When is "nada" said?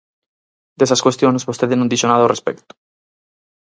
2.09-2.23